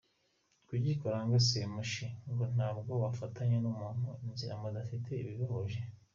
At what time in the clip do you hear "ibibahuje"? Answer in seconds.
5.21-5.79